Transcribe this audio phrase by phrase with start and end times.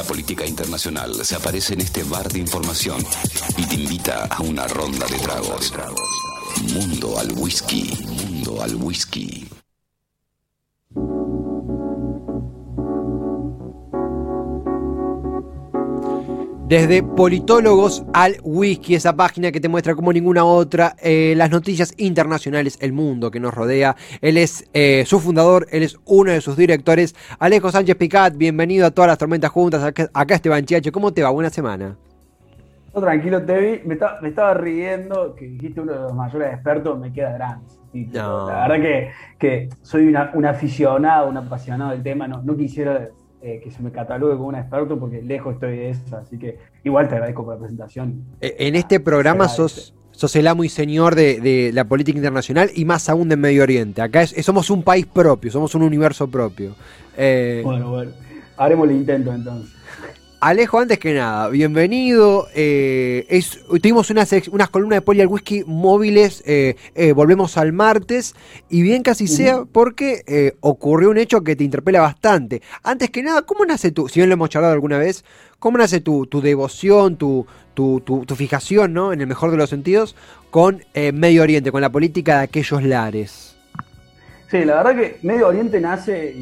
[0.00, 3.04] La política internacional se aparece en este bar de información
[3.58, 5.74] y te invita a una ronda de tragos.
[6.72, 9.59] Mundo al whisky, mundo al whisky.
[16.70, 21.92] Desde Politólogos al Whisky, esa página que te muestra como ninguna otra eh, las noticias
[21.96, 23.96] internacionales, el mundo que nos rodea.
[24.20, 27.16] Él es eh, su fundador, él es uno de sus directores.
[27.40, 29.82] Alejo Sánchez Picat, bienvenido a todas las tormentas juntas.
[29.82, 31.30] Acá, acá Esteban Chiacho, ¿cómo te va?
[31.30, 31.96] Buena semana.
[32.94, 33.80] No, tranquilo, Tevi.
[33.84, 37.66] Me, me, estaba riendo que dijiste uno de los mayores expertos, me queda grande.
[38.12, 39.10] La verdad que,
[39.40, 42.28] que soy una, un aficionado, un apasionado del tema.
[42.28, 43.08] No, no quisiera
[43.42, 46.58] eh, que se me catalogue como un experto porque lejos estoy de eso, así que
[46.84, 48.22] igual te agradezco por la presentación.
[48.40, 52.84] Eh, en este programa sos, sos el amo y señor de, la política internacional y
[52.84, 54.02] más aún de Medio Oriente.
[54.02, 56.74] Acá somos un país propio, somos un universo propio.
[57.16, 58.12] Eh, bueno, bueno,
[58.58, 59.74] haremos el intento entonces.
[60.42, 62.48] Alejo, antes que nada, bienvenido.
[62.54, 63.42] Eh,
[63.82, 68.34] tuvimos unas, unas columnas de Poli al Whisky móviles, eh, eh, volvemos al martes,
[68.70, 72.62] y bien casi sea porque ocurrió un hecho que te interpela bastante.
[72.82, 75.26] Antes que nada, ¿cómo nace tu, si bien lo hemos charlado alguna vez,
[75.58, 79.12] cómo nace tu, devoción, tu, tu, tu, fijación, ¿no?
[79.12, 80.16] en el mejor de los sentidos,
[80.50, 83.56] con Medio Oriente, con la política de aquellos lares?
[84.50, 86.34] Sí, la verdad que Medio Oriente nace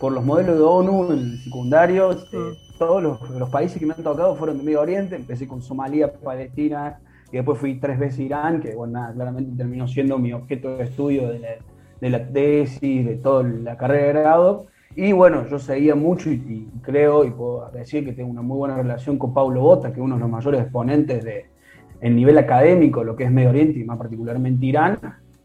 [0.00, 2.16] por los modelos de ONU en el secundario.
[2.80, 5.14] Todos los, países que me han tocado fueron de Medio Oriente.
[5.14, 6.98] Empecé con Somalia, Palestina,
[7.30, 10.84] y después fui tres veces a Irán, que bueno, claramente terminó siendo mi objeto de
[10.84, 14.68] estudio de la, tesis, de toda la carrera de grado.
[14.96, 18.78] Y bueno, yo seguía mucho y, creo y puedo decir que tengo una muy buena
[18.78, 21.50] relación con Pablo Bota, que es uno de los mayores exponentes de,
[22.00, 24.98] en nivel académico, lo que es Medio Oriente y más particularmente Irán.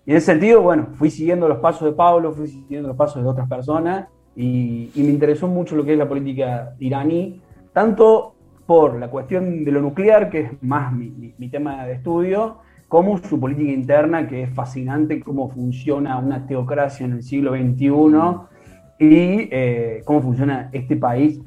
[0.05, 3.21] Y en ese sentido, bueno, fui siguiendo los pasos de Pablo, fui siguiendo los pasos
[3.21, 7.41] de otras personas y, me interesó mucho lo que es la política iraní,
[7.73, 13.17] tanto por la cuestión de lo nuclear, que es más mi, tema de estudio, como
[13.17, 17.87] su política interna, que es fascinante, cómo funciona una teocracia en el siglo XXI
[18.99, 21.41] y eh, cómo funciona este país,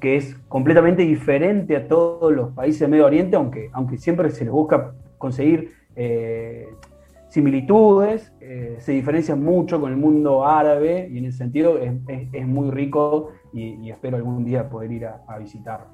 [0.00, 4.44] que es completamente diferente a todos los países de Medio Oriente, aunque, aunque siempre se
[4.44, 6.68] les busca conseguir eh,
[7.34, 12.70] similitudes, eh, se diferencian mucho con el mundo árabe y en ese sentido es, muy
[12.70, 15.88] rico y, espero algún día poder ir a, visitar.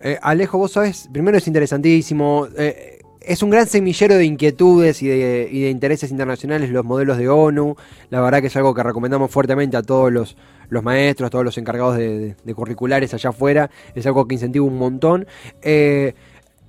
[0.00, 5.08] Eh, Alejo, vos sabés, primero es interesantísimo, eh, es un gran semillero de inquietudes y
[5.08, 7.74] de, intereses internacionales los modelos de ONU,
[8.10, 10.36] la verdad que es algo que recomendamos fuertemente a todos los,
[10.82, 15.26] maestros, a todos los encargados de, curriculares allá afuera, es algo que incentiva un montón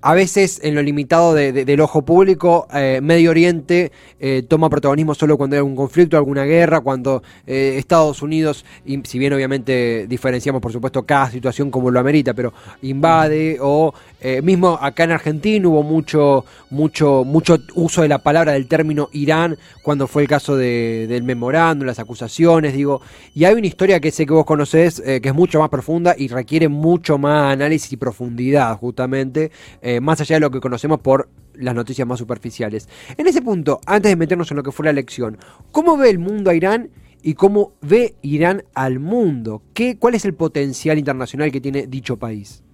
[0.02, 5.38] a veces en lo limitado del ojo público, eh, Medio Oriente eh, toma protagonismo solo
[5.38, 8.64] cuando hay algún conflicto, alguna guerra, cuando eh, Estados Unidos,
[9.04, 12.54] si bien obviamente diferenciamos por supuesto cada situación como lo amerita, pero
[12.84, 13.94] invade o
[14.42, 19.58] mismo acá en Argentina hubo mucho, mucho, mucho uso de la palabra del término Irán
[19.84, 23.02] cuando fue el caso del memorándum, las acusaciones, digo,
[23.36, 26.28] y hay una historia que sé que vos conocés que es mucho más profunda y
[26.28, 29.52] requiere mucho más análisis y profundidad justamente.
[29.88, 32.90] Eh, más allá de lo que conocemos por las noticias más superficiales.
[33.16, 35.38] En ese punto, antes de meternos en lo que fue la elección,
[35.72, 36.90] ¿cómo ve el mundo a Irán
[37.24, 39.62] y cómo ve Irán al mundo?
[39.74, 42.66] ¿Qué, ¿Cuál es el potencial internacional que tiene dicho país?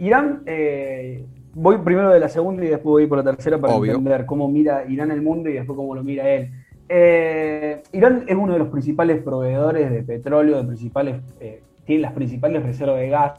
[0.00, 4.26] Irán, eh, voy primero de la segunda y después voy por la tercera para entender
[4.26, 6.50] cómo mira Irán el mundo y después cómo lo mira él.
[6.88, 11.22] Eh, Irán es uno de los principales proveedores de petróleo, de principales,
[11.84, 13.38] tiene las principales reservas de gas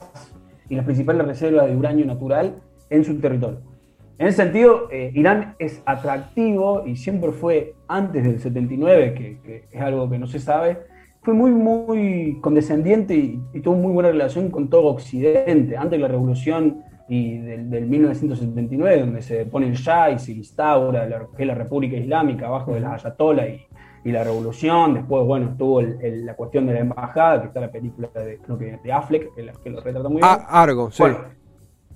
[0.72, 2.56] y las principales reservas de uranio natural
[2.90, 3.60] en su territorio.
[4.18, 9.82] En ese sentido, eh, Irán es atractivo y siempre fue, antes del 79, que, es
[9.82, 10.78] algo que no se sabe,
[11.24, 15.76] fue muy, muy condescendiente y, tuvo muy buena relación con todo Occidente.
[15.76, 21.06] Antes de la revolución y del, 1979, donde se pone el Shah y se instaura
[21.06, 23.68] la, que la República Islámica abajo de la Ayatollah y,
[24.04, 24.96] y la revolución.
[24.96, 28.80] Después, bueno, estuvo la cuestión de la embajada, que está la película de, creo que
[28.84, 30.26] de Affleck, que, lo retrata muy bien.
[30.26, 31.04] Ah, Argo, sí.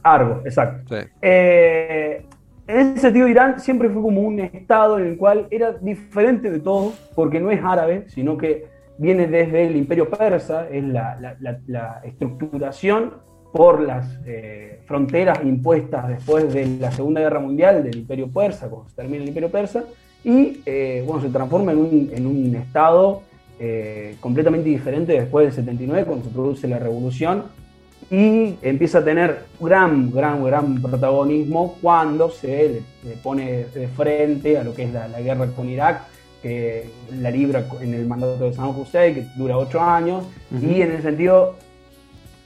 [0.04, 0.96] Argo, exacto.
[1.22, 2.26] Eh,
[2.68, 6.60] en ese sentido, Irán siempre fue como un estado en el cual era diferente de
[6.60, 8.66] todo, porque no es árabe, sino que
[8.98, 13.14] viene desde el imperio persa, es la, estructuración
[13.56, 18.90] por las eh, fronteras impuestas después de la Segunda Guerra Mundial del imperio persa, cuando
[18.90, 19.86] se termina el imperio persa,
[20.26, 23.22] y eh, bueno, se transforma en un, en un estado
[23.58, 27.44] eh, completamente diferente después del 79, cuando se produce la revolución,
[28.12, 34.66] y empieza a tener gran, gran, gran protagonismo cuando se le, pone de frente a
[34.66, 36.02] lo que es la, guerra con Irak,
[36.44, 36.90] que
[37.22, 40.26] la libra en el mandato de Saddam Hussein, que dura ocho años,
[40.62, 41.56] y en el sentido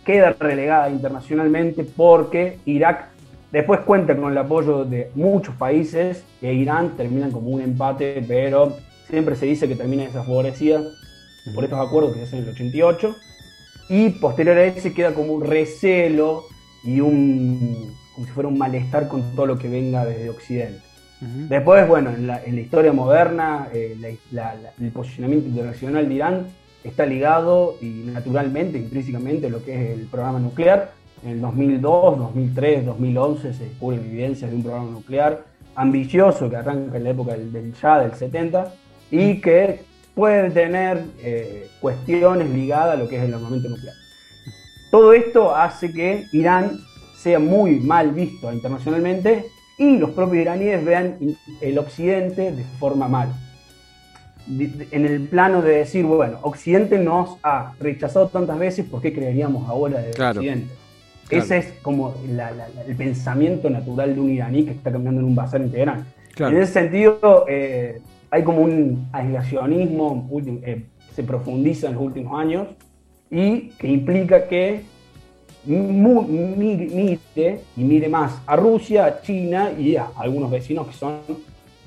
[0.10, 3.10] queda relegada internacionalmente porque Irak
[3.52, 8.76] después cuenta con el apoyo de muchos países e Irán terminan como un empate, pero
[9.08, 10.82] siempre se dice que termina desfavorecida
[11.54, 13.16] por estos acuerdos que se hacen en el 88
[13.90, 16.46] y posterior a ese queda como un recelo
[16.84, 20.82] y un como si fuera un malestar con todo lo que venga desde Occidente.
[21.22, 23.96] Después, bueno, en la, historia moderna, eh,
[24.82, 26.48] el posicionamiento internacional de Irán
[26.84, 30.92] está ligado y naturalmente, intrínsecamente, lo que es el programa nuclear.
[31.24, 35.44] En el 2002, 2003, 2011 se descubren evidencias de un programa nuclear
[35.76, 38.74] ambicioso que arranca en la época del, del Shah, del 70,
[39.12, 39.82] y que
[40.16, 43.96] puede tener eh, cuestiones ligadas a lo que es el armamento nuclear.
[44.92, 46.80] Todo esto hace que Irán
[47.16, 49.46] sea muy mal visto internacionalmente
[49.78, 51.18] y los propios iraníes vean
[51.62, 53.34] el occidente de forma mal.
[54.50, 59.70] En el plano de decir, bueno, Occidente nos ha rechazado tantas veces, ¿por qué creeríamos
[59.70, 60.74] ahora de Occidente?
[61.30, 65.62] Ese es como el pensamiento natural de un iraní que está cambiando en un bazar
[65.62, 66.06] en Teherán.
[66.38, 68.02] En ese sentido, eh,
[68.32, 70.28] hay como un aislacionismo,
[70.64, 72.68] eh, se profundiza en los últimos años
[73.30, 74.82] y que implica que
[75.66, 77.20] mire
[77.76, 81.20] y mire más a Rusia, a China y a algunos vecinos que son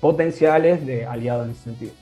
[0.00, 2.01] potenciales de aliados en ese sentido.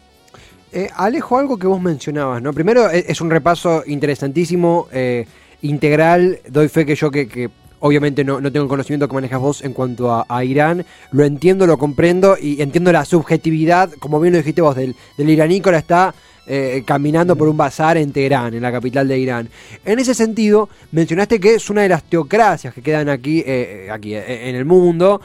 [0.73, 2.53] Eh, Alejo, algo que vos mencionabas, ¿no?
[2.53, 5.27] Primero e, es un repaso interesantísimo, eh,
[5.63, 7.51] integral, doy fe que yo que,
[7.81, 11.77] obviamente no, tengo el conocimiento que manejas vos en cuanto a, Irán, lo entiendo, lo
[11.77, 15.79] comprendo y entiendo la subjetividad, como bien lo dijiste vos, del, del iraní que ahora
[15.79, 16.15] está
[16.47, 19.49] eh, caminando por un bazar en Teherán, en la capital de Irán.
[19.85, 24.15] En ese sentido, mencionaste que es una de las teocracias que quedan aquí, eh, aquí
[24.15, 25.21] eh, en el mundo,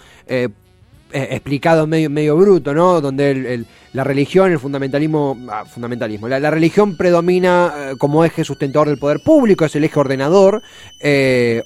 [1.24, 3.02] explicado medio, medio bruto, ¿no?
[3.02, 9.20] Donde la religión, el fundamentalismo, ah, fundamentalismo, la, religión predomina como eje sustentador del poder
[9.24, 10.62] público, es el eje ordenador,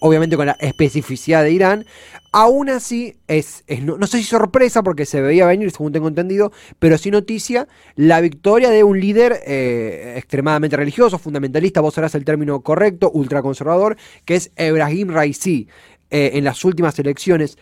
[0.01, 1.85] obviamente con la especificidad de Irán.
[2.31, 6.95] Aún así, es, no, sé si sorpresa porque se veía venir, según tengo entendido, pero
[6.99, 12.61] sí noticia la victoria de un líder eh, extremadamente religioso, fundamentalista, vos harás el término
[12.61, 15.67] correcto, ultraconservador, que es Ebrahim Raisi,
[16.11, 17.57] eh, en las últimas elecciones.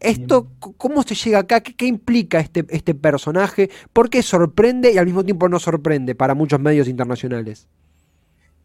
[0.00, 1.60] ¿Esto cómo se llega acá?
[1.60, 3.70] ¿Qué, implica este, este personaje?
[3.92, 7.68] ¿Por qué sorprende y al mismo tiempo no sorprende para muchos medios internacionales?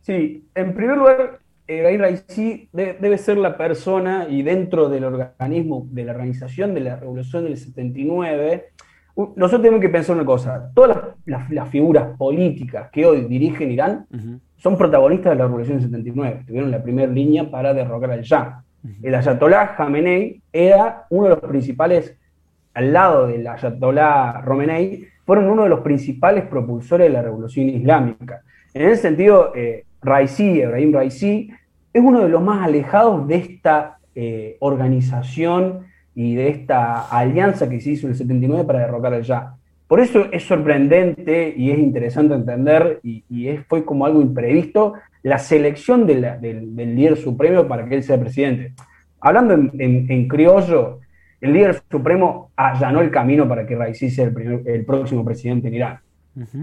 [0.02, 6.04] Sí, en primer lugar, Ibrahim Raisi debe ser la persona y dentro del organismo, de
[6.04, 8.72] la organización de la revolución del 79,
[9.16, 14.08] nosotros tenemos que pensar una cosa, todas las, figuras políticas que hoy dirigen Irán
[14.58, 18.64] son protagonistas de la revolución del 79, tuvieron la primera línea para derrocar al Shah.
[19.02, 22.18] El Ayatollah Khamenei era uno de los principales,
[22.74, 28.42] al lado del Ayatollah Romenei, fueron uno de los principales propulsores de la revolución islámica.
[28.74, 31.52] En ese sentido, eh, Raisi, Ibrahim Raisi,
[31.94, 35.86] es uno de los más alejados de esta eh, organización
[36.16, 39.56] y de esta alianza que se hizo en el 79 para derrocar al Ya.
[39.88, 43.24] Por eso es sorprendente y es interesante entender, y,
[43.68, 44.94] fue como algo imprevisto,
[45.24, 48.74] la selección del, líder supremo para que él sea presidente.
[49.20, 51.00] Hablando en, criollo,
[51.40, 55.74] el líder supremo allanó el camino para que Raisi sea el, el próximo presidente en
[55.76, 56.00] Irán.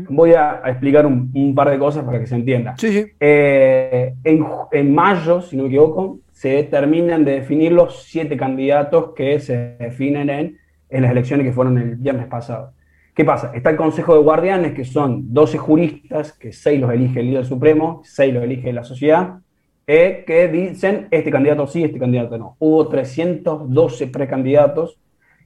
[0.09, 2.75] Voy a, explicar un, par de cosas para que se entienda.
[3.21, 9.38] Eh, en, mayo, si no me equivoco, se terminan de definir los siete candidatos que
[9.41, 12.73] se definen en, en las elecciones que fueron el viernes pasado.
[13.19, 13.51] ¿Qué pasa?
[13.53, 17.45] Está el Consejo de Guardianes, que son 12 juristas, que 6 los elige el líder
[17.47, 19.41] supremo, 6 los elige la sociedad,
[19.89, 22.55] eh, que dicen este candidato sí, este candidato no.
[22.61, 25.01] Hubo 312 precandidatos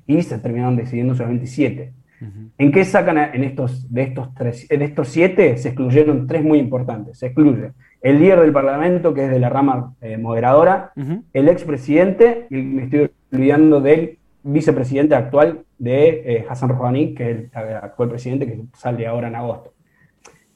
[0.07, 1.95] y se terminaron decidiendo solamente 7.
[2.59, 5.57] ¿En qué sacan en estos, de estos, tres, en estos siete?
[5.57, 7.19] Se excluyeron tres muy importantes.
[7.19, 10.93] Se excluye el líder del Parlamento, que es de la rama eh, moderadora,
[11.33, 17.37] el expresidente, y me estoy olvidando del vicepresidente actual de eh, Hassan Rouhani, que es
[17.39, 19.73] el actual presidente que sale ahora en agosto.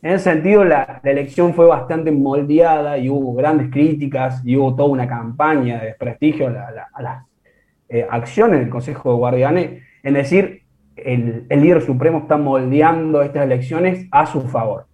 [0.02, 4.88] En ese sentido, la, elección fue bastante moldeada y hubo grandes críticas y hubo toda
[4.88, 7.24] una campaña de desprestigio a, las
[7.88, 10.62] eh, acciones del Consejo de Guardianes, en decir,
[10.96, 14.86] el, líder supremo está moldeando estas elecciones a su favor.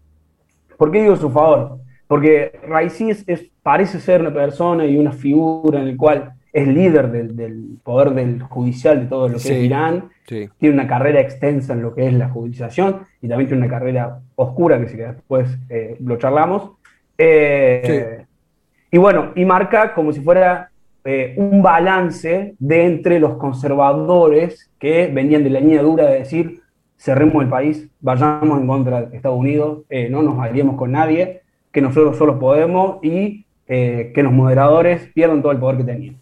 [0.76, 1.78] ¿Por qué digo su favor?
[2.06, 7.10] Porque Raisi es, parece ser una persona y una figura en el cual es líder
[7.10, 11.82] del, poder del judicial de todo lo que es Irán, tiene una carrera extensa en
[11.82, 15.96] lo que es la judicialización y también tiene una carrera oscura que si después eh,
[16.00, 16.72] lo charlamos.
[17.16, 18.24] Eh,
[18.90, 20.70] y bueno, y marca como si fuera
[21.04, 26.60] eh, un balance de entre los conservadores que venían de la línea dura de decir
[26.98, 29.80] cerremos el país, vayamos en contra de Estados Unidos,
[30.10, 31.40] no nos aliemos con nadie,
[31.72, 36.21] que nosotros solo podemos y que los moderadores pierdan todo el poder que tenían.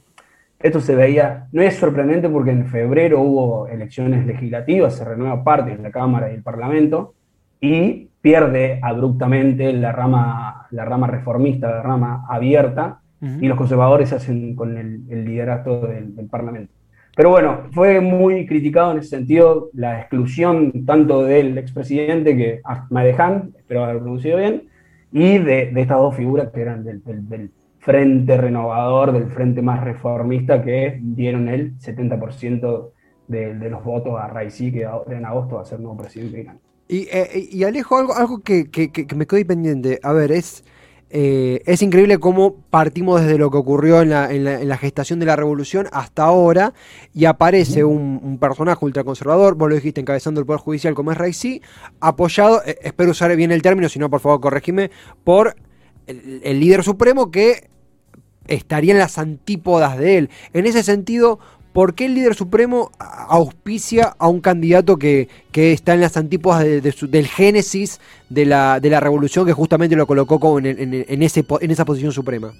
[0.60, 5.74] Esto se veía, no es sorprendente porque en febrero hubo elecciones legislativas, se renueva parte
[5.74, 7.14] de la Cámara y el Parlamento,
[7.62, 14.14] y pierde abruptamente la rama, la rama reformista, la rama abierta, y los conservadores se
[14.14, 16.72] hacen con el, liderazgo del, Parlamento.
[17.14, 23.52] Pero bueno, fue muy criticado en ese sentido la exclusión tanto del expresidente, que Madejan,
[23.58, 24.62] espero haber pronunciado bien,
[25.12, 27.02] y de, estas dos figuras que eran del,
[27.80, 32.90] frente renovador, del frente más reformista, que dieron el 70%
[33.26, 36.50] de, los votos a Raisi, que en agosto va a ser nuevo presidente de
[36.92, 38.68] eh, y Alejo, algo, algo que,
[39.14, 40.00] me quedó pendiente.
[40.02, 40.64] A ver, es,
[41.08, 45.26] eh, es increíble cómo partimos desde lo que ocurrió en la, en, la, gestación de
[45.26, 46.75] la revolución hasta ahora
[47.14, 51.62] y aparece un, personaje ultraconservador, vos lo dijiste, encabezando el Poder Judicial como es Raisi,
[52.00, 54.90] apoyado, eh, espero usar bien el término, si no, por favor, corregime,
[55.22, 55.54] por
[56.10, 57.68] el líder supremo que
[58.48, 60.30] estaría en las antípodas de él.
[60.52, 61.38] En ese sentido,
[61.72, 67.26] ¿por qué el líder supremo auspicia a un candidato que, está en las antípodas del
[67.26, 71.84] génesis de la, de la revolución que justamente lo colocó en, en, ese, en esa
[71.84, 72.52] posición suprema?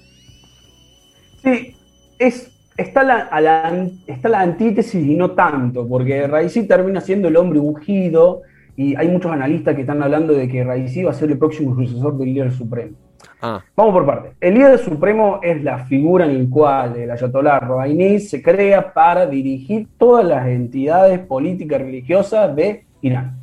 [1.43, 1.75] Sí,
[2.19, 7.59] es, está, la, está la antítesis y no tanto, porque Raisi termina siendo el hombre
[7.59, 8.43] ungido
[8.77, 11.75] y hay muchos analistas que están hablando de que Raisi va a ser el próximo
[11.75, 12.95] sucesor del líder supremo.
[13.41, 13.63] Ah.
[13.75, 14.33] Vamos por parte.
[14.39, 19.25] El líder supremo es la figura en la cual el Ayatollah Rouhani se crea para
[19.25, 23.39] dirigir todas las entidades políticas y religiosas de Irán.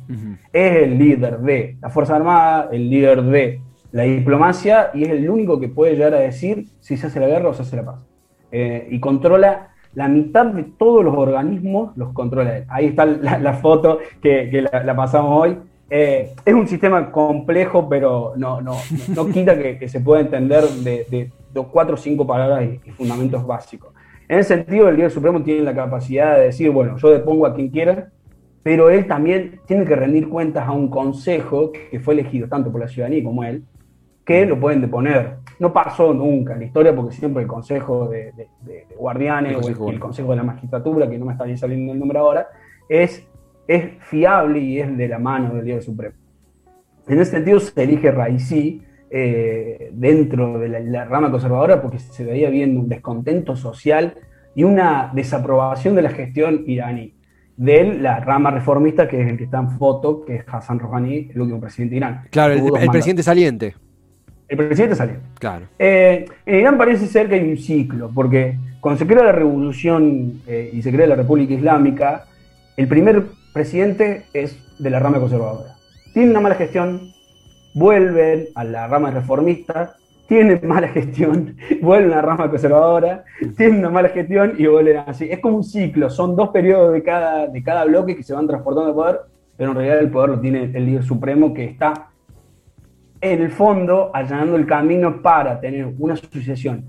[0.53, 5.29] Es el líder de la Fuerza Armada, el líder de la diplomacia y es el
[5.29, 7.85] único que puede llegar a decir si se hace la guerra o se hace la
[7.85, 8.05] paz.
[8.51, 12.65] Eh, y controla la mitad de todos los organismos, los controla él.
[12.69, 15.57] Ahí está la, foto que, la pasamos hoy.
[15.89, 18.75] Eh, es un sistema complejo, pero no, no,
[19.15, 23.93] no, quita que, se pueda entender de, dos, cuatro o cinco palabras y, fundamentos básicos.
[24.27, 27.55] En ese sentido, el líder supremo tiene la capacidad de decir, bueno, yo depongo a
[27.55, 28.09] quien quiera,
[28.61, 32.81] pero él también tiene que rendir cuentas a un consejo que fue elegido tanto por
[32.81, 33.63] la ciudadanía como él,
[34.23, 35.37] que lo pueden deponer.
[35.57, 38.31] No pasó nunca en la historia porque siempre el consejo de,
[38.95, 42.19] guardianes o el, consejo de la magistratura, que no me está bien saliendo el nombre
[42.19, 42.47] ahora,
[42.87, 43.27] es
[43.69, 46.15] es fiable y es de la mano del líder supremo.
[47.07, 52.49] En ese sentido se elige Raisi eh, dentro de la, rama conservadora porque se veía
[52.49, 54.15] viendo un descontento social
[54.55, 57.13] y una desaprobación de la gestión iraní
[57.57, 61.29] de la rama reformista, que es el que está en foto, que es Hassan Rouhani,
[61.31, 62.21] el último presidente de Irán.
[62.31, 63.75] Claro, el, presidente saliente.
[64.47, 65.25] El presidente saliente.
[65.37, 65.65] Claro.
[65.77, 70.41] Eh, en Irán parece ser que hay un ciclo, porque cuando se crea la revolución
[70.47, 72.25] eh, y se crea la República Islámica,
[72.77, 75.75] el primer presidente es de la rama conservadora.
[76.13, 77.11] Tiene una mala gestión,
[77.73, 79.95] vuelven a la rama reformista,
[80.27, 83.23] tienen mala gestión, vuelven a la rama conservadora,
[83.57, 85.27] tienen una mala gestión y vuelven así.
[85.29, 88.47] Es como un ciclo, son dos periodos de cada, de cada bloque que se van
[88.47, 89.19] transportando de poder,
[89.57, 92.09] pero en realidad el poder lo tiene el líder supremo que está
[93.21, 96.85] en el fondo allanando el camino para tener una sucesión,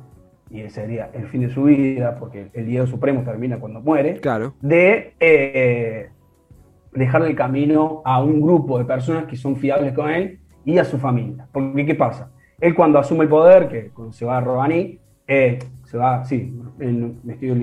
[0.50, 4.20] y ese sería el fin de su vida, porque el líder supremo termina cuando muere,
[4.20, 4.54] claro.
[4.60, 6.10] de eh,
[6.92, 10.84] dejarle el camino a un grupo de personas que son fiables con él y a
[10.84, 11.46] su familia.
[11.52, 12.30] Porque, ¿qué pasa?
[12.60, 16.52] Él cuando asume el poder, que cuando se va a Robani, eh, se va, sí,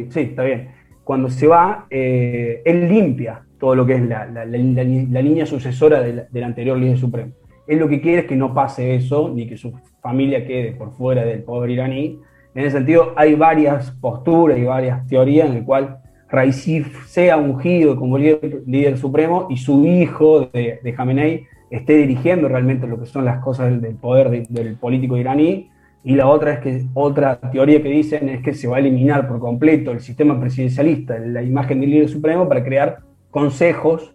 [0.10, 0.70] sí, está bien.
[1.04, 6.44] Cuando se va, eh, él limpia todo lo que es la, la, línea sucesora del,
[6.44, 7.32] anterior líder supremo.
[7.68, 10.92] Él lo que quiere es que no pase eso, ni que su familia quede por
[10.94, 12.20] fuera del poder iraní.
[12.56, 15.90] En ese sentido, hay varias posturas y varias teorías en las cuales
[16.30, 22.88] Raisi sea ungido como líder, supremo y su hijo de, de Jamenei esté dirigiendo realmente
[22.88, 25.70] lo que son las cosas del, poder del político iraní.
[26.04, 29.28] Y la otra es que otra teoría que dicen es que se va a eliminar
[29.28, 34.14] por completo el sistema presidencialista, la imagen del líder supremo, para crear consejos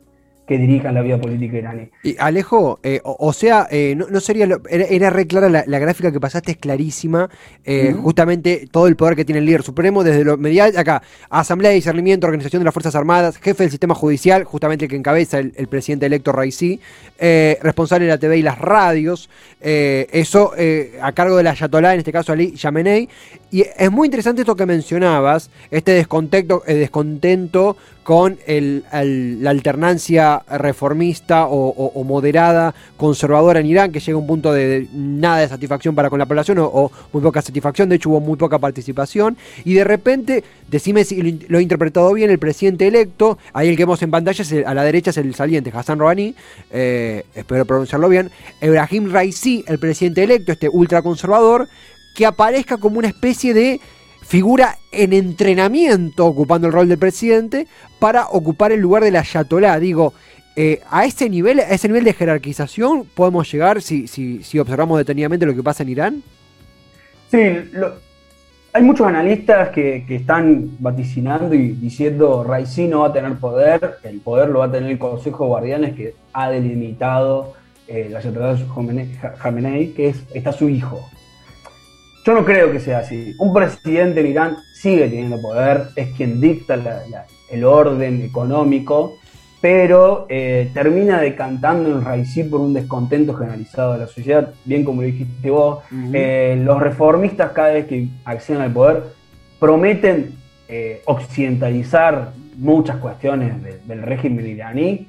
[0.53, 1.89] que dirijan la vida política iraní.
[2.03, 6.53] Y Alejo, eh, o, sea, eh, no, sería, era, re clara la, gráfica que pasaste,
[6.53, 7.31] es clarísima,
[7.65, 11.71] eh, justamente todo el poder que tiene el líder supremo, desde lo medial, acá, Asamblea
[11.71, 15.39] de Discernimiento, Organización de las Fuerzas Armadas, jefe del sistema judicial, justamente el que encabeza
[15.39, 16.81] el, presidente electo Raisi,
[17.19, 19.31] responsable de la TV y las radios,
[19.61, 20.53] eso
[21.01, 23.09] a cargo de la Ayatollah, en este caso Ali Yamenei,
[23.53, 32.03] y es muy interesante esto que mencionabas, este descontento, descontento con la alternancia reformista o,
[32.03, 36.19] moderada, conservadora en Irán, que llega a un punto de, nada de satisfacción para con
[36.19, 40.43] la población o, muy poca satisfacción, de hecho hubo muy poca participación, y de repente,
[40.69, 44.45] decime si lo, he interpretado bien, el presidente electo, ahí el que vemos en pantalla
[44.67, 46.35] a la derecha es el saliente, Hassan Rouhani,
[46.71, 48.31] eh, espero pronunciarlo bien,
[48.63, 51.69] Ebrahim Raisi, el presidente electo, este ultraconservador,
[52.15, 53.81] que aparezca como una especie de
[54.23, 57.67] figura en entrenamiento ocupando el rol del presidente
[57.99, 59.79] para ocupar el lugar de la Ayatolá.
[59.79, 60.15] Digo,
[60.57, 64.99] eh, a ese nivel, a ese nivel de jerarquización podemos llegar si, si, si observamos
[64.99, 66.23] detenidamente lo que pasa en Irán.
[67.31, 67.39] Sí,
[68.75, 74.21] hay muchos analistas que, están vaticinando y diciendo Raisi no va a tener poder, el
[74.21, 77.55] poder lo va a tener el Consejo de Guardianes que ha delimitado
[77.87, 78.57] eh, la Ayatollah
[79.39, 81.07] Khamenei, que es, está su hijo.
[82.25, 83.35] Yo no creo que sea así.
[83.39, 86.79] Un presidente en Irán sigue teniendo poder, es quien dicta
[87.51, 89.19] el orden económico,
[89.61, 95.03] pero eh, termina decantando en Raisi por un descontento generalizado de la sociedad, bien como
[95.03, 95.83] lo dijiste vos.
[96.13, 99.03] Eh, los reformistas cada vez que acceden al poder
[99.59, 100.37] prometen
[100.69, 103.55] eh, occidentalizar muchas cuestiones
[103.87, 105.09] del régimen iraní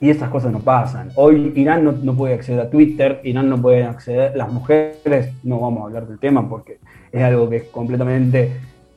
[0.00, 1.10] y esas cosas no pasan.
[1.14, 5.82] Hoy Irán no, puede acceder a Twitter, Irán no puede acceder, las mujeres, no vamos
[5.82, 6.78] a hablar del tema porque
[7.12, 8.52] es algo que es completamente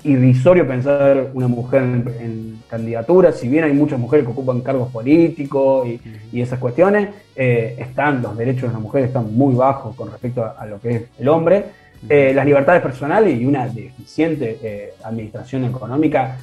[0.06, 5.88] irrisorio pensar una mujer en, candidatura, si bien hay muchas mujeres que ocupan cargos políticos
[5.88, 10.44] y, esas cuestiones, eh, están, los derechos de las mujeres están muy bajos con respecto
[10.44, 11.66] a, lo que es el hombre.
[12.10, 16.38] Eh, las libertades personales y una deficiente eh, administración económica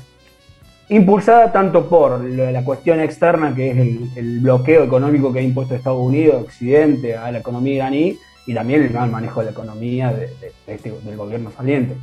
[0.91, 6.01] impulsada tanto por la cuestión externa, que es el, bloqueo económico que ha impuesto Estados
[6.01, 10.13] Unidos, Occidente, a la economía iraní, y también el mal manejo de la economía
[10.67, 11.95] este, del gobierno saliente.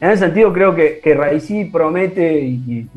[0.00, 2.88] En ese sentido, creo que, que Raisi promete y,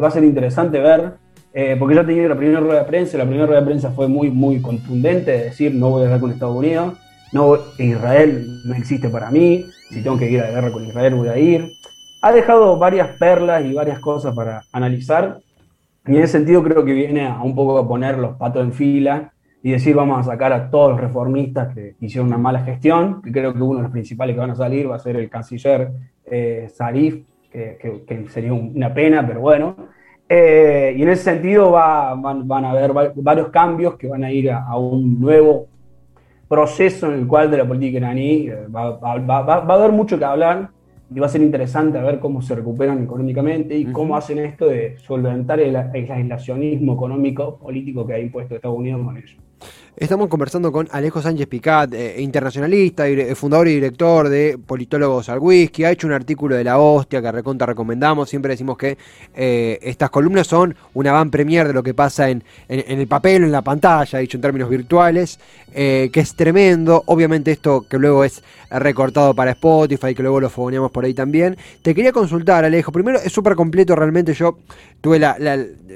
[0.00, 1.14] va a ser interesante ver,
[1.54, 4.08] eh, porque yo tenido la primera rueda de prensa, la primera rueda de prensa fue
[4.08, 6.94] muy, muy contundente, de decir, no voy a hablar con Estados Unidos,
[7.32, 11.14] no, Israel no existe para mí, si tengo que ir a la guerra con Israel
[11.14, 11.72] voy a ir
[12.26, 15.38] ha dejado varias perlas y varias cosas para analizar.
[16.06, 18.72] Y en ese sentido creo que viene a un poco a poner los patos en
[18.72, 23.22] fila y decir vamos a sacar a todos los reformistas que hicieron una mala gestión,
[23.22, 25.30] que creo que uno de los principales que van a salir va a ser el
[25.30, 25.90] canciller
[26.24, 29.76] eh, Zarif, que, sería una pena, pero bueno.
[30.28, 34.50] Eh, y en ese sentido va, van, a haber varios cambios que van a ir
[34.50, 35.68] a, un nuevo
[36.48, 40.18] proceso en el cual de la política iraní eh, va, va, va, a haber mucho
[40.18, 40.70] que hablar
[41.14, 44.98] y va a ser interesante ver cómo se recuperan económicamente y cómo hacen esto de
[44.98, 49.36] solventar el, el aislacionismo económico político que ha impuesto Estados Unidos con ellos.
[49.98, 55.38] Estamos conversando con Alejo Sánchez Picat, eh, internacionalista, eh, fundador y director de Politólogos al
[55.38, 55.84] Whisky.
[55.84, 58.28] Ha hecho un artículo de la hostia que recontra recomendamos.
[58.28, 58.98] Siempre decimos que
[59.34, 63.52] eh, estas columnas son una van premier de lo que pasa en, el papel, en
[63.52, 65.40] la pantalla, dicho en términos virtuales,
[65.72, 67.02] que es tremendo.
[67.06, 71.56] Obviamente esto que luego es recortado para Spotify, que luego lo fogoneamos por ahí también.
[71.80, 72.92] Te quería consultar, Alejo.
[72.92, 74.34] Primero, es súper completo realmente.
[74.34, 74.58] Yo
[75.00, 75.36] tuve la,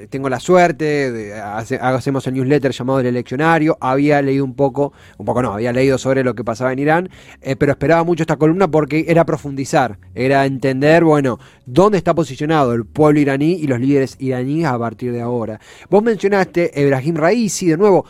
[0.09, 5.25] tengo la suerte, de, hacemos el newsletter llamado El Eleccionario había leído un poco, un
[5.25, 7.09] poco no, había leído sobre lo que pasaba en Irán,
[7.41, 12.73] eh, pero esperaba mucho esta columna porque era profundizar, era entender, bueno, dónde está posicionado
[12.73, 15.59] el pueblo iraní y los líderes iraníes a partir de ahora.
[15.89, 18.05] Vos mencionaste Ebrahim Raisi, de nuevo,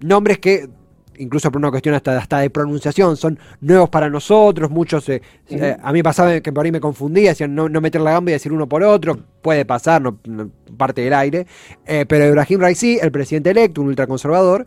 [0.00, 0.68] nombres que
[1.18, 5.76] incluso por una cuestión hasta, hasta de pronunciación, son nuevos para nosotros, muchos, eh, eh,
[5.82, 8.52] a mí pasaba que por ahí me confundía, decían no, meter la gamba y decir
[8.52, 10.18] uno por otro, puede pasar, no,
[10.76, 11.46] parte del aire,
[11.86, 14.66] eh, pero Ibrahim Raisi, el presidente electo, un ultraconservador,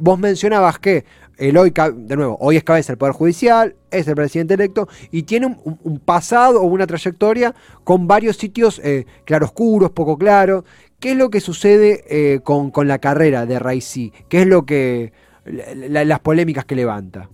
[0.00, 1.04] vos mencionabas que
[1.36, 5.22] el hoy, de nuevo, hoy es cabeza del Poder Judicial, es el presidente electo y
[5.22, 8.80] tiene un, pasado o una trayectoria con varios sitios
[9.24, 10.64] claroscuros, poco claros.
[11.00, 14.12] ¿Qué es lo que sucede con, con, la carrera de Raisi?
[14.28, 17.28] ¿Qué es lo que, las polémicas que levanta.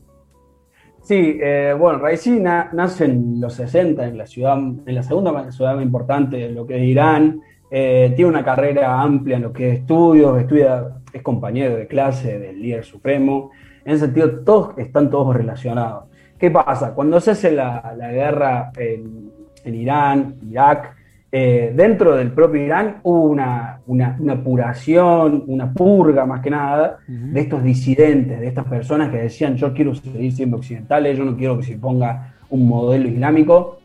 [1.02, 5.76] Sí, eh, bueno, Raisi nace en los 60 en la ciudad, en la segunda ciudad
[5.76, 7.40] más importante de lo que es Irán.
[7.70, 12.40] Eh, tiene una carrera amplia en lo que es estudios, estudia, es compañero de clase
[12.40, 13.52] del líder supremo.
[13.84, 16.06] En ese sentido, todos están todos relacionados.
[16.38, 16.92] ¿Qué pasa?
[16.92, 19.30] Cuando se hace la, guerra en,
[19.64, 20.96] en Irán, Irak,
[21.32, 27.40] eh, dentro del propio Irán hubo una, una, apuración, una purga más que nada, de
[27.40, 31.58] estos disidentes, de estas personas que decían yo quiero seguir siendo occidentales, yo no quiero
[31.58, 33.80] que se ponga un modelo islámico.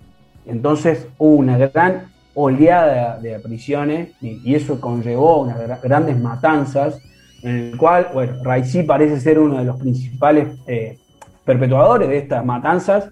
[0.45, 2.03] Entonces hubo una gran
[2.35, 7.01] oleada de, prisiones y, eso conllevó unas grandes matanzas,
[7.43, 10.99] en el cual, bueno, Raisi parece ser uno de los principales eh,
[11.43, 13.09] perpetuadores de estas matanzas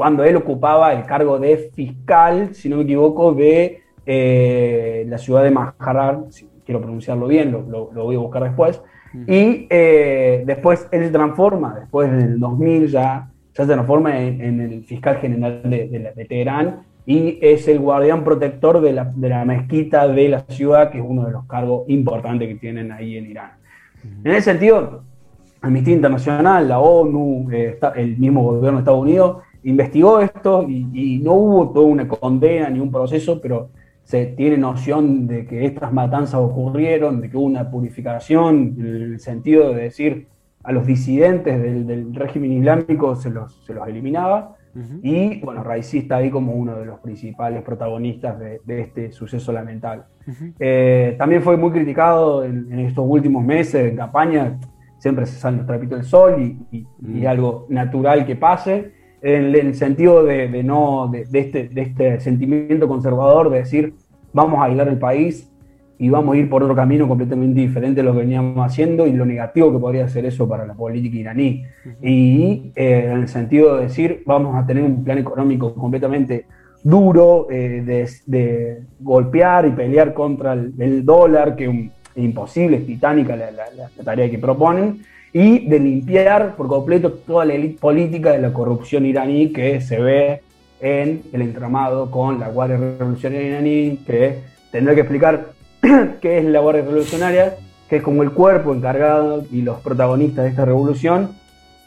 [0.00, 5.42] cuando él ocupaba el cargo de fiscal, si no me equivoco, de eh, la ciudad
[5.42, 8.80] de Maharar, si quiero pronunciarlo bien, lo, voy a buscar después.
[9.26, 14.84] Y eh, después él se transforma, después del 2000 ya, ya se transforma en, el
[14.84, 20.30] fiscal general de, Teherán y es el guardián protector de la, de la, mezquita de
[20.30, 23.50] la ciudad, que es uno de los cargos importantes que tienen ahí en Irán.
[24.24, 25.02] En ese sentido,
[25.60, 31.34] Amnistía Internacional, la ONU, eh, el mismo gobierno de Estados Unidos, investigó esto y, no
[31.34, 33.70] hubo toda una condena ni un proceso, pero
[34.02, 39.20] se tiene noción de que estas matanzas ocurrieron, de que hubo una purificación, en el
[39.20, 40.26] sentido de decir
[40.62, 44.56] a los disidentes del, régimen islámico se los, se los eliminaba.
[45.02, 50.04] Y bueno, Raisi está ahí como uno de los principales protagonistas de, este suceso lamentable.
[50.60, 54.60] Eh, también fue muy criticado en, estos últimos meses en campaña,
[54.98, 58.92] siempre se sale los trapitos del sol y, y, algo natural que pase,
[59.22, 63.94] en, el sentido de, no, de, este, de este sentimiento conservador de decir
[64.32, 65.50] vamos a aislar el país
[65.98, 69.12] y vamos a ir por otro camino completamente diferente a lo que veníamos haciendo y
[69.12, 71.64] lo negativo que podría ser eso para la política iraní.
[72.00, 76.46] Y eh, en el sentido de decir, vamos a tener un plan económico completamente
[76.82, 83.50] duro, eh, de, golpear y pelear contra el, dólar, que es imposible, es titánica la,
[84.02, 89.06] tarea que proponen, y de limpiar por completo toda la élite política de la corrupción
[89.06, 90.42] iraní que se ve
[90.80, 94.38] en el entramado con la Guardia Revolucionaria iraní, que
[94.72, 95.52] tendrá que explicar
[96.20, 97.56] que es la Guardia Revolucionaria,
[97.88, 101.36] que es como el cuerpo encargado y los protagonistas de esta revolución,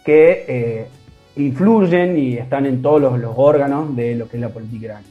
[0.05, 0.87] que eh,
[1.35, 5.07] influyen y están en todos los, órganos de lo que es la política iraní.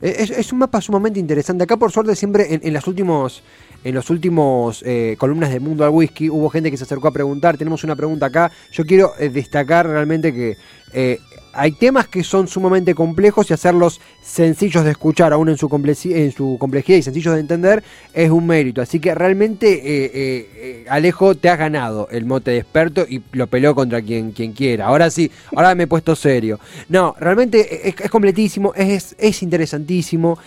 [0.00, 1.64] Es, un mapa sumamente interesante.
[1.64, 3.42] Acá, por suerte, siempre en, en las últimos,
[3.82, 7.12] en los últimos eh, columnas de Mundo al Whisky hubo gente que se acercó a
[7.12, 7.56] preguntar.
[7.56, 8.52] Tenemos una pregunta acá.
[8.70, 10.56] Yo quiero eh, destacar realmente que
[11.58, 16.98] hay temas que son sumamente complejos y hacerlos sencillos de escuchar, aún en su, complejidad
[16.98, 17.82] y sencillos de entender,
[18.14, 18.80] es un mérito.
[18.80, 23.22] Así que realmente, eh, eh, eh, Alejo, te has ganado el mote de experto y
[23.32, 24.86] lo peló contra quien, quien quiera.
[24.86, 26.60] Ahora sí, ahora me he puesto serio.
[26.88, 30.38] No, realmente es, completísimo, es interesantísimo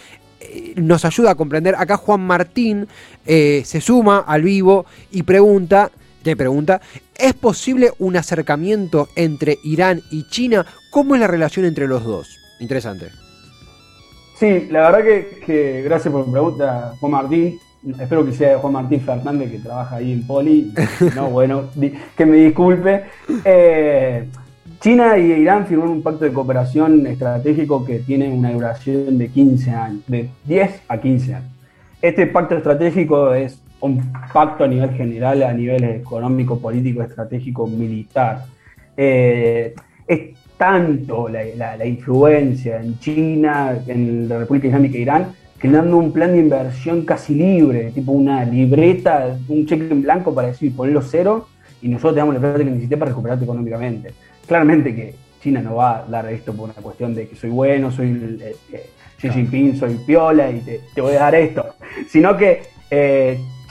[0.75, 1.75] nos ayuda a comprender.
[1.77, 2.88] Acá Juan Martín
[3.25, 5.91] se suma al vivo y pregunta
[6.23, 6.81] te pregunta,
[7.17, 10.65] ¿es posible un acercamiento entre Irán y China?
[10.91, 12.39] ¿Cómo es la relación entre los dos?
[12.60, 13.07] Interesante.
[14.38, 15.03] Sí, la verdad
[15.45, 17.60] que, gracias por la pregunta, Juan Martín.
[17.99, 20.73] Espero que sea Juan Martín Fernández que trabaja ahí en Poli.
[21.15, 21.65] No, bueno,
[22.15, 23.03] que me disculpe.
[23.45, 24.27] Eh,
[24.79, 29.71] China y Irán firmaron un pacto de cooperación estratégico que tiene una duración de 15
[29.71, 31.51] años, de 10 a 15 años.
[32.01, 38.46] Este pacto estratégico es un pacto a nivel general, a nivel económico, político, estratégico, militar.
[38.96, 39.74] Eh,
[40.08, 40.20] es
[40.58, 45.26] tanto la, influencia en China, en la República Islámica de Irán,
[45.60, 50.34] que dando un plan de inversión casi libre, tipo una libreta, un cheque en blanco
[50.34, 51.48] para decir ponerlo cero
[51.82, 54.13] y nosotros tenemos la plata que necesité para recuperarte económicamente.
[54.46, 57.91] Claramente que China no va a dar esto por una cuestión de que soy bueno,
[57.91, 60.60] soy eh, eh, Xi Jinping, soy piola y
[60.94, 61.76] te, voy a dar esto,
[62.08, 62.62] sino que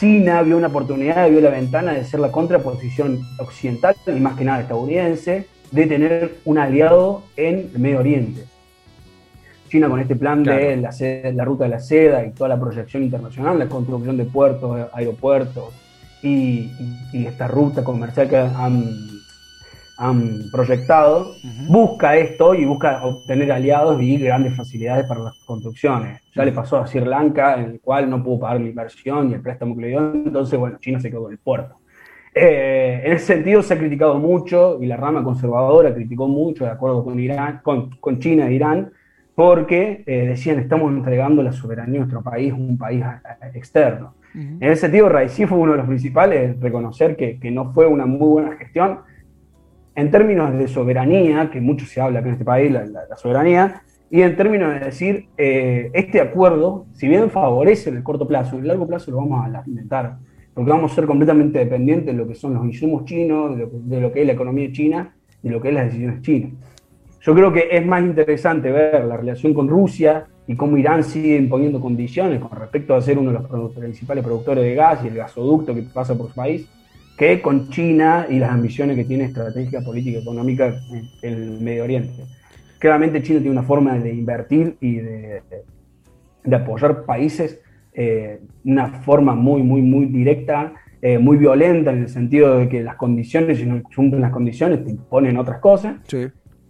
[0.00, 4.46] China vio una oportunidad, vio la ventana de ser la contraposición occidental y más que
[4.46, 8.46] nada estadounidense, de tener un aliado en el Medio Oriente.
[9.68, 13.58] China con este plan de la, ruta de la seda y toda la proyección internacional,
[13.58, 15.66] la construcción de puertos, aeropuertos
[16.22, 16.70] y
[17.12, 19.19] esta ruta comercial que han
[20.00, 21.34] han proyectado,
[21.68, 26.22] busca esto y busca obtener aliados y grandes facilidades para las construcciones.
[26.34, 29.34] Ya le pasó a Sri Lanka, en el cual no pudo pagar la inversión y
[29.34, 31.76] el préstamo que le dio, entonces, bueno, China se quedó con el puerto.
[32.34, 36.70] Eh, en ese sentido se ha criticado mucho y la rama conservadora criticó mucho, de
[36.70, 38.92] acuerdo con, Irán, con, con China e Irán,
[39.34, 44.14] porque eh, decían estamos entregando la soberanía de nuestro país, un país eh, externo.
[44.32, 48.06] En ese sentido, Raisi fue uno de los principales, reconocer que, que no fue una
[48.06, 49.00] muy buena gestión,
[49.94, 54.22] en términos de soberanía, que mucho se habla acá en este país, la, soberanía, y
[54.22, 58.62] en términos de decir, eh, este acuerdo, si bien favorece en el corto plazo, en
[58.62, 60.16] el largo plazo lo vamos a lamentar,
[60.54, 64.12] porque vamos a ser completamente dependientes de lo que son los insumos chinos, de lo,
[64.12, 66.52] que es la economía china, de lo que es las decisiones chinas.
[67.20, 71.36] Yo creo que es más interesante ver la relación con Rusia y cómo Irán sigue
[71.36, 75.14] imponiendo condiciones con respecto a ser uno de los principales productores de gas y el
[75.14, 76.66] gasoducto que pasa por su país,
[77.20, 80.80] que con China y las ambiciones que tiene estratégica, política, económica
[81.20, 82.24] en el Medio Oriente.
[82.78, 85.42] Claramente China tiene una forma de invertir y de,
[86.50, 87.60] apoyar países
[87.94, 92.70] de eh, una forma muy, muy, muy directa, eh, muy violenta en el sentido de
[92.70, 95.96] que las condiciones, si no cumplen las condiciones, te imponen otras cosas.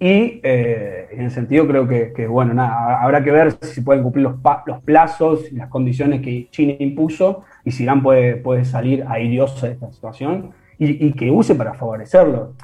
[0.01, 4.25] Y eh, en el sentido creo que, bueno, nada, habrá que ver si pueden cumplir
[4.25, 4.35] los,
[4.67, 9.73] los plazos y las condiciones que China impuso y Irán puede, puede salir airioso de
[9.73, 12.55] esta situación y, que use para favorecerlo.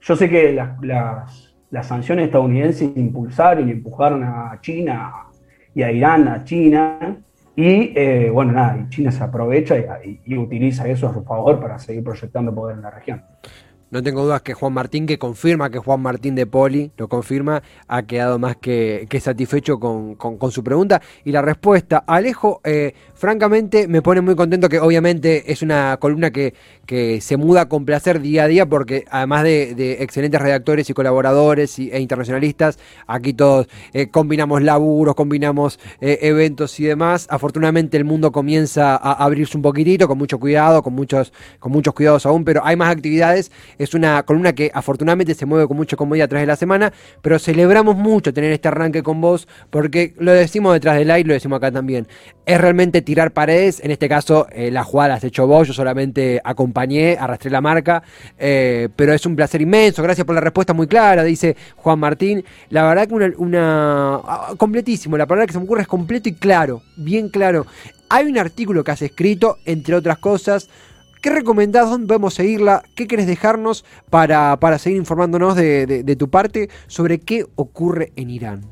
[0.00, 5.12] Yo sé que las, las, sanciones estadounidenses impulsaron y empujaron a China
[5.74, 7.16] y a Irán, a China,
[7.54, 12.02] y eh, bueno, nada, China se aprovecha y, utiliza eso a su favor para seguir
[12.02, 13.22] proyectando poder en la región.
[13.92, 17.62] No tengo dudas que Juan Martín, que confirma que Juan Martín de Poli, lo confirma,
[17.88, 20.16] ha quedado más que, satisfecho con,
[20.50, 21.02] su pregunta.
[21.26, 26.30] Y la respuesta, Alejo, eh, francamente me pone muy contento que obviamente es una columna
[26.30, 26.54] que,
[27.20, 31.98] se muda con placer día a día porque además de, excelentes redactores y colaboradores e
[32.00, 37.26] internacionalistas, aquí todos eh, combinamos laburos, combinamos eh, eventos y demás.
[37.30, 41.94] Afortunadamente el mundo comienza a abrirse un poquitito, con mucho cuidado, con muchos, con muchos
[41.94, 43.50] cuidados aún, pero hay más actividades
[43.84, 46.92] es una columna que afortunadamente se mueve con mucha comodidad a través de la semana,
[47.20, 51.34] pero celebramos mucho tener este arranque con vos porque lo decimos detrás del aire, lo
[51.34, 52.06] decimos acá también.
[52.46, 55.74] Es realmente tirar paredes, en este caso eh, la jugada la has hecho vos, yo
[55.74, 58.02] solamente acompañé, arrastré la marca,
[58.38, 62.44] eh, pero es un placer inmenso, gracias por la respuesta muy clara, dice Juan Martín.
[62.70, 66.28] La verdad que una, una ah, completísimo, la palabra que se me ocurre es completo
[66.28, 67.66] y claro, bien claro.
[68.08, 70.68] Hay un artículo que has escrito, entre otras cosas,
[71.22, 71.88] ¿Qué recomendás?
[71.88, 72.82] ¿Dónde podemos seguirla?
[72.96, 78.62] ¿Qué querés dejarnos para, seguir informándonos de, tu parte sobre qué ocurre en Irán?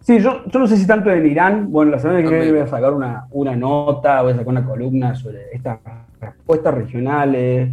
[0.00, 1.72] Sí, yo, yo no sé si tanto en Irán.
[1.72, 5.14] Bueno, la semana que viene voy a sacar una, nota, voy a sacar una columna
[5.14, 5.78] sobre estas
[6.20, 7.70] respuestas regionales,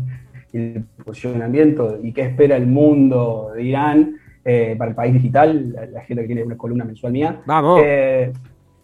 [0.53, 5.75] el posicionamiento y qué espera el mundo de Irán eh, para el país digital.
[5.91, 7.41] La, gente que tiene una columna mensual mía.
[7.45, 7.81] Vamos.
[7.83, 8.31] Eh,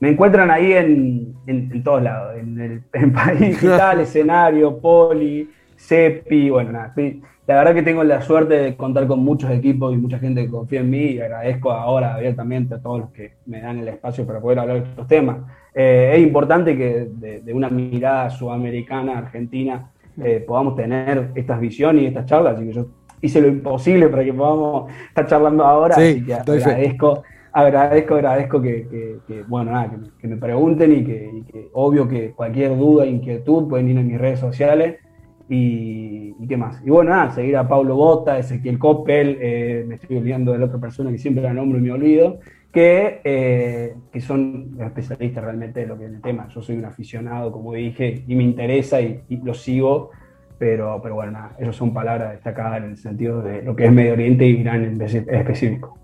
[0.02, 6.94] me encuentran ahí en, todos lados, en el país digital, escenario, poli, CEPI, bueno, nada,
[7.48, 10.50] la verdad que tengo la suerte de contar con muchos equipos y mucha gente que
[10.50, 14.26] confía en mí y agradezco ahora abiertamente a todos los que me dan el espacio
[14.26, 15.38] para poder hablar de estos temas.
[15.74, 19.92] Eh, es importante que de, una mirada sudamericana, argentina,
[20.24, 22.88] eh, podamos tener estas visiones y estas charlas, así que yo
[23.22, 29.20] hice lo imposible para que podamos estar charlando ahora, así que agradezco agradezco, agradezco que,
[29.48, 34.08] bueno, nada, que, me, pregunten y que, obvio que cualquier duda, inquietud pueden ir en
[34.08, 34.98] mis redes sociales
[35.50, 36.82] y, qué más.
[36.86, 40.66] Y bueno, nada, seguir a Pablo Bota, Ezequiel Coppel, eh, me estoy olvidando de la
[40.66, 42.40] otra persona que siempre la nombro y me olvido,
[42.72, 46.48] que, eh, que son especialistas realmente de lo que es el tema.
[46.50, 50.12] Yo soy un aficionado, como dije, y me interesa y, y lo sigo
[50.62, 53.92] pero, pero bueno, nada, eso son palabras destacadas en el sentido de lo que es
[53.92, 55.98] Medio Oriente y Irán en específico.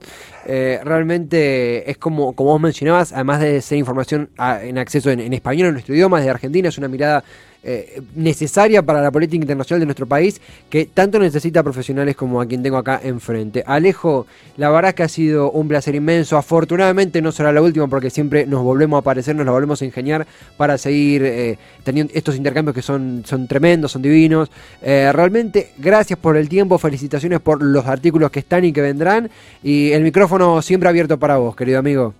[0.49, 5.33] Eh, realmente es como, como vos mencionabas, además de ser información en acceso en, en
[5.33, 7.21] español, en nuestro idioma, desde Argentina, es una mirada
[7.63, 10.39] eh, necesaria para la política internacional de nuestro país,
[10.69, 13.63] que tanto necesita profesionales como a quien tengo acá enfrente.
[13.65, 14.25] Alejo,
[14.57, 16.37] la verdad que ha sido un placer inmenso.
[16.37, 19.85] Afortunadamente no será la última porque siempre nos volvemos a aparecer, nos la volvemos a
[19.85, 24.49] ingeniar para seguir eh, teniendo estos intercambios que son, son tremendos, son divinos.
[24.81, 29.29] Eh, realmente, gracias por el tiempo, felicitaciones por los artículos que están y que vendrán.
[29.63, 32.13] Y el micrófono siempre abierto para vos, querido amigo.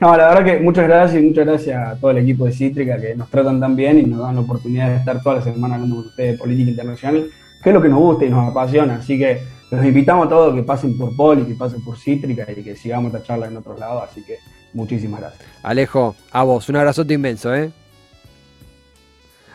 [0.00, 3.00] No, la verdad que muchas gracias y muchas gracias a todo el equipo de Cítrica
[3.00, 5.74] que nos tratan tan bien y nos dan la oportunidad de estar toda la semana
[5.74, 7.30] hablando con ustedes de política internacional,
[7.62, 8.96] que es lo que nos gusta y nos apasiona.
[8.96, 12.62] Así que los invitamos a todos que pasen por Poli, que pasen por Cítrica y
[12.62, 14.04] que sigamos esta charla en otros lados.
[14.10, 14.38] Así que
[14.72, 15.42] muchísimas gracias.
[15.62, 17.70] Alejo, a vos, un abrazote inmenso, ¿eh?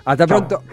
[0.06, 0.64] Hasta pronto.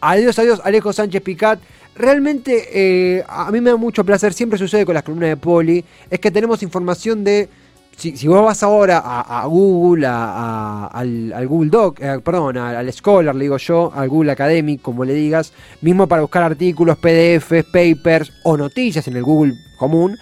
[0.00, 1.58] Adiós, adiós, Alejo Sánchez Picat.
[1.96, 5.84] Realmente eh, a mí me da mucho placer, siempre sucede con las columnas de Poli,
[6.10, 7.48] es que tenemos información de
[7.96, 13.56] si, vos vas ahora a, Google, al, Google Doc, eh, perdón, al, Scholar, le digo
[13.56, 19.06] yo, al Google Academic, como le digas, mismo para buscar artículos, PDFs, papers o noticias
[19.08, 20.16] en el Google común,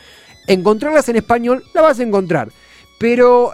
[0.47, 2.49] encontrarlas en español, la vas a encontrar.
[2.99, 3.53] Pero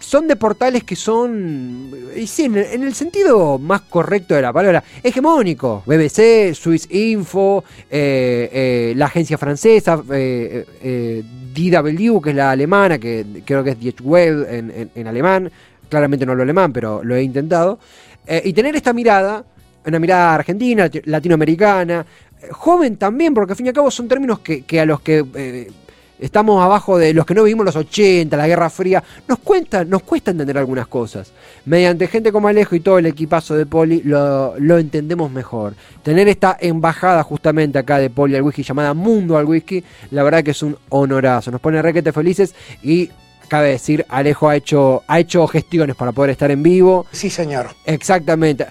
[0.00, 4.82] son de portales que son, y sí, en el, sentido más correcto de la palabra,
[5.02, 5.82] hegemónico.
[5.86, 9.96] BBC, Swiss Info, eh, eh, la agencia francesa,
[11.54, 14.46] DW, que es la alemana, que creo que es Die Web
[14.94, 15.50] en, alemán,
[15.88, 17.78] claramente no lo alemán, pero lo he intentado,
[18.26, 19.44] eh, y tener esta mirada,
[19.86, 22.06] una mirada argentina, latinoamericana,
[22.40, 25.24] eh, joven también, porque al fin y al cabo son términos que, a los que
[25.34, 25.70] eh,
[26.20, 30.02] estamos abajo de los que no vivimos los 80, la Guerra Fría, nos cuesta, nos
[30.02, 31.32] cuesta entender algunas cosas.
[31.64, 35.74] Mediante gente como Alejo y todo el equipazo de Poli lo, entendemos mejor.
[36.02, 40.44] Tener esta embajada justamente acá de Poli al whisky llamada Mundo al Whisky, la verdad
[40.44, 41.50] que es un honorazo.
[41.50, 43.10] Nos pone requete felices y
[43.48, 47.06] cabe decir, Alejo ha hecho, ha hecho gestiones para poder estar en vivo.
[47.12, 47.70] Sí, señor.
[47.84, 48.66] Exactamente.